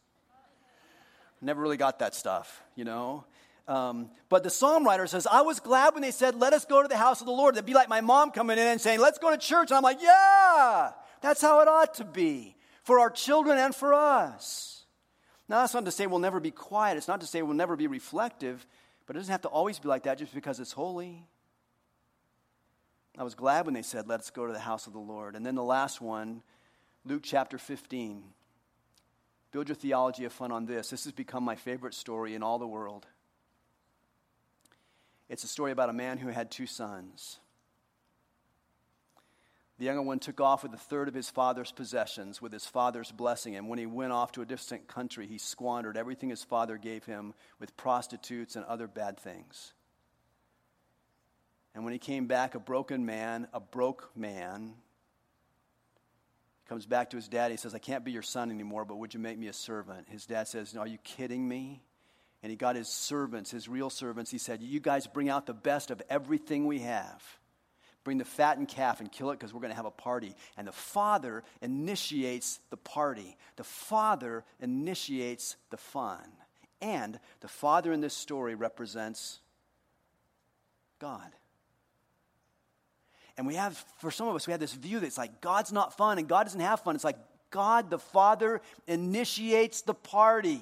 [1.41, 3.23] Never really got that stuff, you know.
[3.69, 6.82] Um, but the psalm writer says, I was glad when they said, Let us go
[6.82, 7.53] to the house of the Lord.
[7.53, 9.69] That'd be like my mom coming in and saying, Let's go to church.
[9.69, 13.93] And I'm like, Yeah, that's how it ought to be for our children and for
[13.93, 14.86] us.
[15.47, 16.97] Now, that's not to say we'll never be quiet.
[16.97, 18.65] It's not to say we'll never be reflective,
[19.05, 21.23] but it doesn't have to always be like that just because it's holy.
[23.19, 25.36] I was glad when they said, Let's go to the house of the Lord.
[25.36, 26.41] And then the last one,
[27.05, 28.23] Luke chapter 15.
[29.51, 30.89] Build your theology of fun on this.
[30.89, 33.05] This has become my favorite story in all the world.
[35.29, 37.39] It's a story about a man who had two sons.
[39.77, 43.13] The younger one took off with a third of his father's possessions, with his father's
[43.13, 43.55] blessing.
[43.55, 47.05] And when he went off to a distant country, he squandered everything his father gave
[47.05, 49.73] him with prostitutes and other bad things.
[51.73, 54.73] And when he came back, a broken man, a broke man,
[56.67, 57.51] comes back to his dad.
[57.51, 60.09] He says, I can't be your son anymore, but would you make me a servant?
[60.09, 61.81] His dad says, Are you kidding me?
[62.41, 64.32] And he got his servants, his real servants.
[64.32, 67.23] He said, You guys bring out the best of everything we have.
[68.04, 70.36] Bring the fattened calf and kill it because we're going to have a party.
[70.58, 76.23] And the father initiates the party, the father initiates the fun.
[76.82, 79.39] And the father in this story represents
[80.99, 81.30] God.
[83.38, 85.71] And we have, for some of us, we have this view that it's like God's
[85.71, 86.95] not fun and God doesn't have fun.
[86.95, 87.17] It's like
[87.52, 90.62] God, the Father, initiates the party.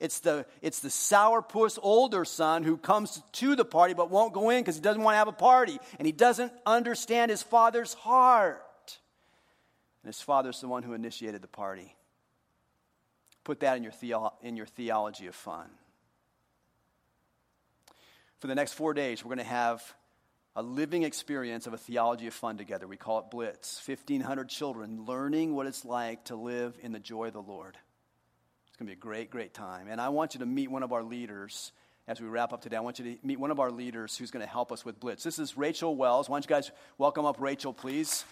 [0.00, 4.50] It's the, it's the sourpuss older son who comes to the party but won't go
[4.50, 5.78] in because he doesn't want to have a party.
[5.98, 8.62] And he doesn't understand his father's heart.
[10.02, 11.94] And his father's the one who initiated the party.
[13.44, 15.68] Put that in your, theo- in your theology of fun.
[18.38, 19.82] For the next four days, we're going to have
[20.56, 22.86] a living experience of a theology of fun together.
[22.86, 23.80] We call it Blitz.
[23.86, 27.76] 1,500 children learning what it's like to live in the joy of the Lord.
[28.76, 29.88] It's going to be a great, great time.
[29.88, 31.72] And I want you to meet one of our leaders
[32.06, 32.76] as we wrap up today.
[32.76, 35.00] I want you to meet one of our leaders who's going to help us with
[35.00, 35.24] Blitz.
[35.24, 36.28] This is Rachel Wells.
[36.28, 38.26] Why don't you guys welcome up Rachel, please?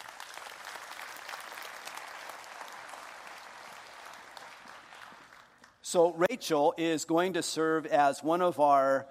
[5.80, 9.06] So, Rachel is going to serve as one of our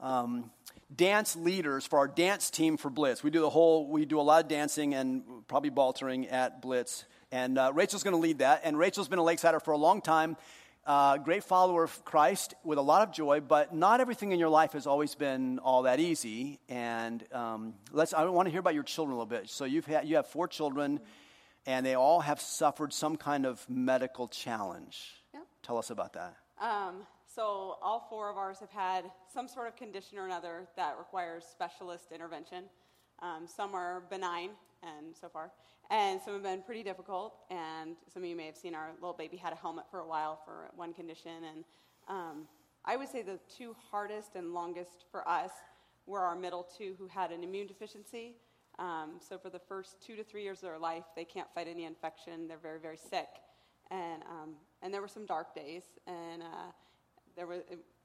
[0.00, 0.50] um,
[0.96, 3.22] dance leaders for our dance team for Blitz.
[3.22, 7.04] We do the whole, we do a lot of dancing and probably baltering at Blitz.
[7.30, 8.62] And uh, Rachel's going to lead that.
[8.64, 10.38] And Rachel's been a Lakesider for a long time
[10.90, 14.48] uh, great follower of Christ with a lot of joy, but not everything in your
[14.48, 16.58] life has always been all that easy.
[16.68, 19.48] And um, let's, I want to hear about your children a little bit.
[19.48, 20.98] So you've had, you have four children,
[21.64, 25.14] and they all have suffered some kind of medical challenge.
[25.32, 25.42] Yep.
[25.62, 26.34] Tell us about that.
[26.60, 30.96] Um, so all four of ours have had some sort of condition or another that
[30.98, 32.64] requires specialist intervention.
[33.22, 34.50] Um, some are benign,
[34.82, 35.50] and so far,
[35.90, 37.34] and some have been pretty difficult.
[37.50, 40.06] And some of you may have seen our little baby had a helmet for a
[40.06, 41.32] while for one condition.
[41.52, 41.64] And
[42.08, 42.48] um,
[42.84, 45.50] I would say the two hardest and longest for us
[46.06, 48.36] were our middle two who had an immune deficiency.
[48.78, 51.66] Um, so for the first two to three years of their life, they can't fight
[51.68, 52.46] any infection.
[52.46, 53.28] They're very, very sick.
[53.90, 55.82] And, um, and there were some dark days.
[56.06, 56.70] And uh,
[57.36, 57.62] there was,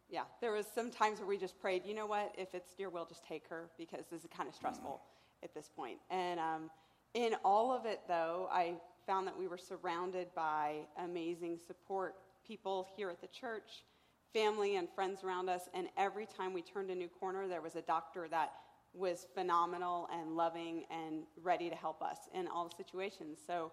[0.10, 2.90] yeah, there was some times where we just prayed, you know what, if it's your
[2.90, 5.02] will, just take her because this is kind of stressful
[5.46, 6.00] at this point.
[6.10, 6.70] And um,
[7.14, 8.76] in all of it, though, I
[9.08, 13.86] found that we were surrounded by amazing support people here at the church,
[14.34, 15.62] family and friends around us.
[15.74, 18.52] And every time we turned a new corner, there was a doctor that
[18.94, 23.40] was phenomenal and loving and ready to help us in all the situations.
[23.46, 23.72] So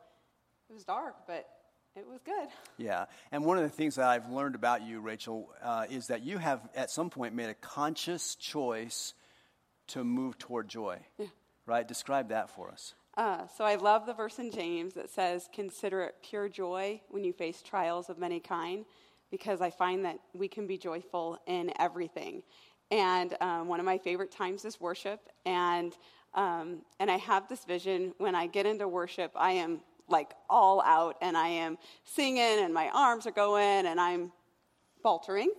[0.68, 1.48] it was dark, but
[1.96, 2.48] it was good.
[2.78, 3.04] Yeah.
[3.30, 6.38] And one of the things that I've learned about you, Rachel, uh, is that you
[6.38, 9.14] have at some point made a conscious choice
[9.88, 10.98] to move toward joy.
[11.18, 11.26] Yeah.
[11.72, 11.88] Right?
[11.88, 12.94] Describe that for us.
[13.16, 17.24] Uh, so I love the verse in James that says, Consider it pure joy when
[17.24, 18.84] you face trials of many kind,
[19.30, 22.42] because I find that we can be joyful in everything.
[22.90, 25.30] And um, one of my favorite times is worship.
[25.46, 25.96] And,
[26.34, 30.82] um, and I have this vision when I get into worship, I am like all
[30.82, 34.30] out and I am singing and my arms are going and I'm
[35.02, 35.50] faltering.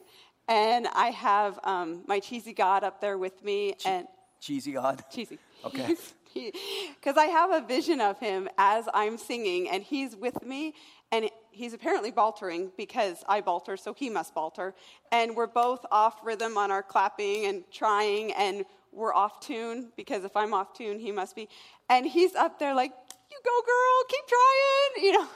[0.48, 3.74] And I have um, my cheesy God up there with me.
[3.80, 4.08] Che- and
[4.44, 5.04] cheesy God?
[5.12, 5.40] Cheesy.
[5.66, 5.96] Okay.
[6.34, 10.74] Because I have a vision of him as I'm singing, and he's with me,
[11.12, 14.74] and he's apparently baltering because I balter, so he must balter.
[15.12, 20.24] And we're both off rhythm on our clapping and trying, and we're off tune because
[20.24, 21.48] if I'm off tune, he must be.
[21.90, 22.92] And he's up there like,
[23.32, 25.28] you go, girl, keep trying, you know.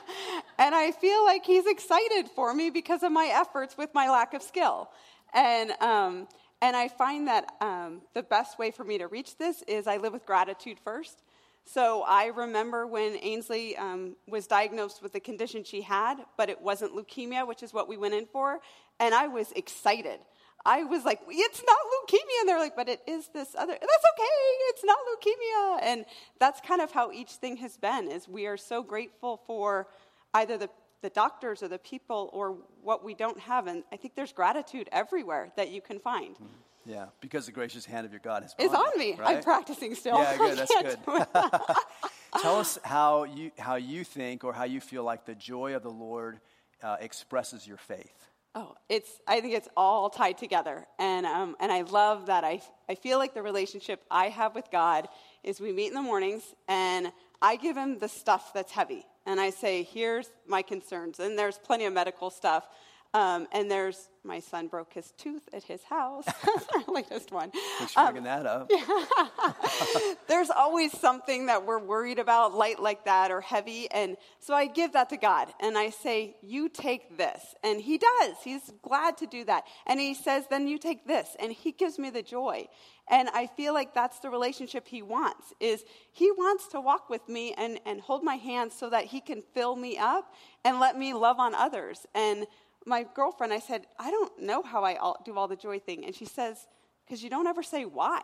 [0.57, 4.33] And I feel like he's excited for me because of my efforts with my lack
[4.33, 4.89] of skill.
[5.33, 6.27] And, um,
[6.61, 9.97] and I find that um, the best way for me to reach this is I
[9.97, 11.23] live with gratitude first.
[11.65, 16.61] So I remember when Ainsley um, was diagnosed with the condition she had, but it
[16.61, 18.59] wasn't leukemia, which is what we went in for,
[18.99, 20.19] and I was excited.
[20.65, 22.39] I was like, it's not leukemia.
[22.41, 23.71] And they're like, but it is this other.
[23.71, 24.37] That's okay.
[24.69, 25.79] It's not leukemia.
[25.83, 26.05] And
[26.39, 29.87] that's kind of how each thing has been is we are so grateful for
[30.33, 30.69] either the,
[31.01, 33.67] the doctors or the people or what we don't have.
[33.67, 36.35] And I think there's gratitude everywhere that you can find.
[36.35, 36.47] Mm.
[36.85, 39.15] Yeah, because the gracious hand of your God is on, on me.
[39.19, 39.37] Right?
[39.37, 40.17] I'm practicing still.
[40.17, 40.57] Yeah, good.
[40.57, 40.97] That's good.
[42.41, 45.83] Tell us how you, how you think or how you feel like the joy of
[45.83, 46.39] the Lord
[46.81, 48.29] uh, expresses your faith.
[48.55, 50.87] Oh, it's, I think it's all tied together.
[50.97, 52.43] And, um, and I love that.
[52.43, 55.07] I, I feel like the relationship I have with God
[55.43, 59.05] is we meet in the mornings and I give him the stuff that's heavy.
[59.27, 61.19] And I say, here's my concerns.
[61.19, 62.65] And there's plenty of medical stuff.
[63.13, 66.25] Um, and there's my son broke his tooth at his house.
[66.87, 67.51] our latest one.
[67.77, 68.69] Thanks for bringing um, that up.
[68.69, 70.13] Yeah.
[70.27, 73.89] there's always something that we're worried about, light like that or heavy.
[73.89, 77.55] And so I give that to God and I say, You take this.
[77.63, 78.35] And He does.
[78.43, 79.63] He's glad to do that.
[79.85, 81.35] And He says, Then you take this.
[81.39, 82.67] And He gives me the joy.
[83.09, 87.27] And I feel like that's the relationship he wants is he wants to walk with
[87.29, 90.33] me and, and hold my hand so that he can fill me up
[90.65, 92.05] and let me love on others.
[92.13, 92.47] And
[92.87, 96.05] my girlfriend, I said, I don't know how I do all the joy thing.
[96.05, 96.67] And she says,
[97.05, 98.21] because you don't ever say why.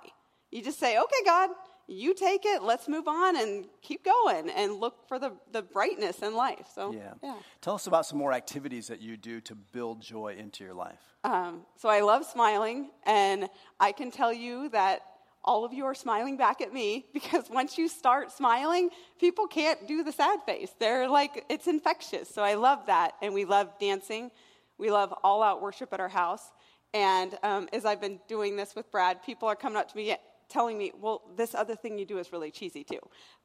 [0.51, 1.49] You just say, okay, God,
[1.87, 6.19] you take it, let's move on and keep going and look for the, the brightness
[6.19, 6.67] in life.
[6.73, 7.13] So, yeah.
[7.21, 7.35] yeah.
[7.61, 10.99] Tell us about some more activities that you do to build joy into your life.
[11.23, 13.49] Um, so, I love smiling, and
[13.79, 15.01] I can tell you that
[15.43, 19.85] all of you are smiling back at me because once you start smiling, people can't
[19.87, 20.71] do the sad face.
[20.79, 22.29] They're like, it's infectious.
[22.29, 24.31] So, I love that, and we love dancing.
[24.77, 26.51] We love all out worship at our house.
[26.93, 30.15] And um, as I've been doing this with Brad, people are coming up to me
[30.49, 32.99] telling me, well, this other thing you do is really cheesy too.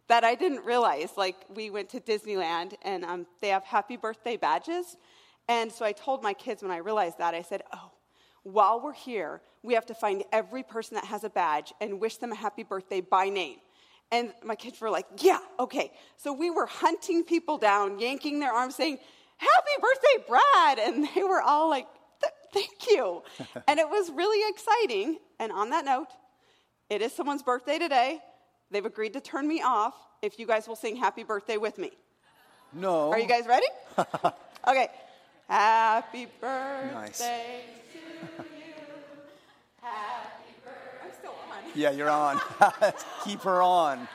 [0.08, 1.10] That I didn't realize.
[1.16, 4.96] Like, we went to Disneyland and um, they have happy birthday badges.
[5.48, 7.90] And so I told my kids when I realized that, I said, oh,
[8.42, 12.16] while we're here, we have to find every person that has a badge and wish
[12.18, 13.56] them a happy birthday by name.
[14.10, 15.92] And my kids were like, yeah, okay.
[16.16, 18.98] So we were hunting people down, yanking their arms, saying,
[19.38, 20.78] Happy birthday, Brad.
[20.78, 21.86] And they were all like,
[22.52, 23.22] Thank you.
[23.68, 25.18] and it was really exciting.
[25.38, 26.08] And on that note,
[26.90, 28.20] it is someone's birthday today.
[28.70, 31.90] They've agreed to turn me off if you guys will sing happy birthday with me.
[32.72, 33.10] No.
[33.10, 33.66] Are you guys ready?
[34.66, 34.88] okay.
[35.48, 37.18] Happy birthday nice.
[37.18, 38.44] to you.
[39.80, 41.04] Happy birthday.
[41.04, 41.70] I'm still on.
[41.74, 42.40] Yeah, you're on.
[43.24, 44.06] Keep her on.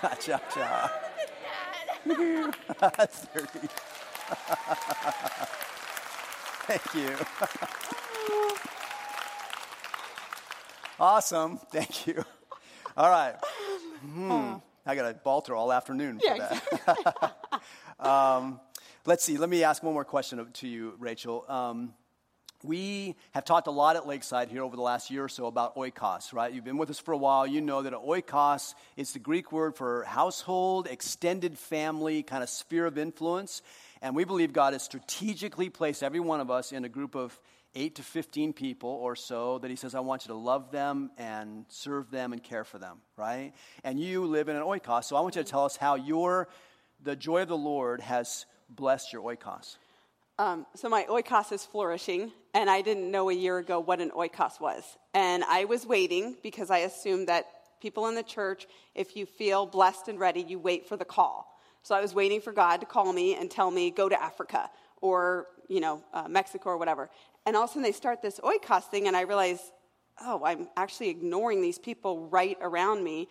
[0.00, 0.90] Cha cha cha.
[2.80, 3.68] That's dirty.
[6.68, 7.10] Thank you.
[11.00, 11.58] awesome.
[11.72, 12.22] Thank you.
[12.96, 13.34] All right.
[14.02, 14.54] Hmm.
[14.86, 17.34] I got to balter all afternoon for Yeah, that.
[18.00, 18.60] um,
[19.04, 19.36] let's see.
[19.36, 21.44] Let me ask one more question to you, Rachel.
[21.48, 21.92] Um,
[22.64, 25.76] we have talked a lot at Lakeside here over the last year or so about
[25.76, 26.52] oikos, right?
[26.52, 27.46] You've been with us for a while.
[27.46, 32.86] You know that oikos is the Greek word for household, extended family, kind of sphere
[32.86, 33.62] of influence.
[34.02, 37.38] And we believe God has strategically placed every one of us in a group of
[37.76, 41.10] 8 to 15 people or so that He says, I want you to love them
[41.16, 43.52] and serve them and care for them, right?
[43.84, 45.04] And you live in an oikos.
[45.04, 46.48] So I want you to tell us how your,
[47.02, 49.76] the joy of the Lord has blessed your oikos.
[50.40, 54.10] Um, so my oikos is flourishing, and I didn't know a year ago what an
[54.10, 54.84] oikos was.
[55.12, 57.46] And I was waiting because I assumed that
[57.82, 61.58] people in the church, if you feel blessed and ready, you wait for the call.
[61.82, 64.70] So I was waiting for God to call me and tell me, go to Africa
[65.00, 67.10] or, you know, uh, Mexico or whatever.
[67.44, 69.60] And all of a sudden they start this oikos thing, and I realize,
[70.20, 73.28] oh, I'm actually ignoring these people right around me.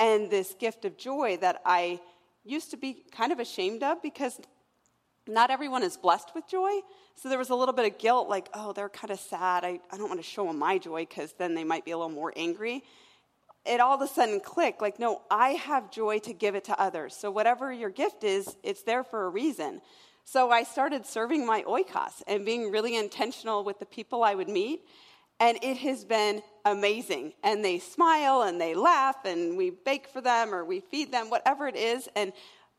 [0.00, 2.00] And this gift of joy that I
[2.44, 4.40] used to be kind of ashamed of because
[5.28, 6.70] not everyone is blessed with joy.
[7.14, 9.64] So there was a little bit of guilt, like, oh, they're kind of sad.
[9.64, 11.98] I, I don't want to show them my joy because then they might be a
[11.98, 12.82] little more angry.
[13.66, 16.80] It all of a sudden clicked, like, no, I have joy to give it to
[16.80, 17.14] others.
[17.14, 19.82] So whatever your gift is, it's there for a reason.
[20.24, 24.48] So I started serving my oikos and being really intentional with the people I would
[24.48, 24.80] meet.
[25.40, 27.32] And it has been amazing.
[27.42, 31.30] And they smile and they laugh, and we bake for them or we feed them,
[31.30, 32.08] whatever it is.
[32.16, 32.32] And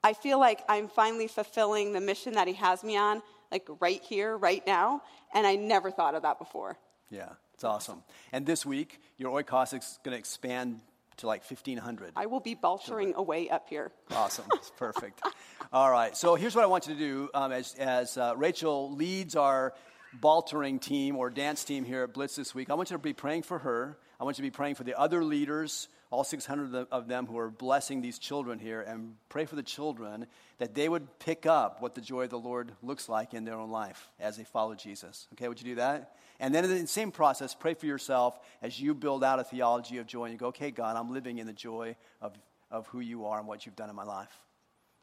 [0.04, 3.22] I feel like I'm finally fulfilling the mission that he has me on,
[3.52, 5.02] like right here, right now.
[5.34, 6.78] And I never thought of that before.
[7.10, 8.04] Yeah, it's awesome.
[8.32, 10.80] And this week, your oikos is going to expand
[11.18, 12.14] to like 1,500.
[12.16, 13.92] I will be baltering away up here.
[14.12, 14.46] Awesome.
[14.54, 15.22] It's perfect.
[15.74, 16.16] All right.
[16.16, 19.74] So here's what I want you to do um, as, as uh, Rachel leads our
[20.18, 22.70] baltering team or dance team here at Blitz this week.
[22.70, 23.98] I want you to be praying for her.
[24.20, 27.38] I want you to be praying for the other leaders, all 600 of them who
[27.38, 30.26] are blessing these children here, and pray for the children
[30.58, 33.56] that they would pick up what the joy of the Lord looks like in their
[33.56, 35.28] own life as they follow Jesus.
[35.34, 36.16] Okay, would you do that?
[36.40, 39.98] And then in the same process, pray for yourself as you build out a theology
[39.98, 42.34] of joy and you go, okay, God, I'm living in the joy of,
[42.72, 44.32] of who you are and what you've done in my life.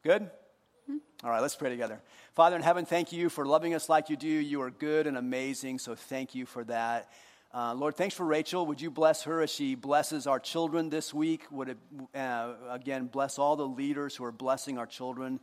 [0.03, 0.23] Good?
[0.23, 0.97] Mm-hmm.
[1.23, 2.01] All right, let's pray together.
[2.33, 4.27] Father in heaven, thank you for loving us like you do.
[4.27, 7.11] You are good and amazing, so thank you for that.
[7.53, 8.65] Uh, Lord, thanks for Rachel.
[8.65, 11.43] Would you bless her as she blesses our children this week?
[11.49, 11.77] Would it,
[12.13, 15.39] uh, again, bless all the leaders who are blessing our children.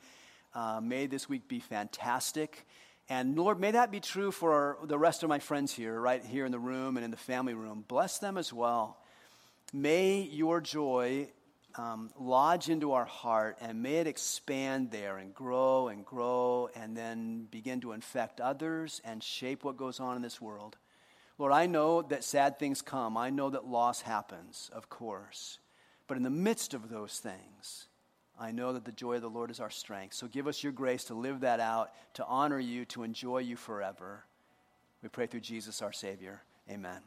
[0.54, 2.66] Uh, may this week be fantastic.
[3.08, 6.46] And Lord, may that be true for the rest of my friends here, right here
[6.46, 7.84] in the room and in the family room.
[7.88, 8.98] Bless them as well.
[9.72, 11.28] May your joy
[11.76, 16.96] um, lodge into our heart and may it expand there and grow and grow and
[16.96, 20.76] then begin to infect others and shape what goes on in this world.
[21.38, 23.16] Lord, I know that sad things come.
[23.16, 25.58] I know that loss happens, of course.
[26.06, 27.88] But in the midst of those things,
[28.38, 30.14] I know that the joy of the Lord is our strength.
[30.14, 33.56] So give us your grace to live that out, to honor you, to enjoy you
[33.56, 34.24] forever.
[35.02, 36.42] We pray through Jesus, our Savior.
[36.70, 37.00] Amen.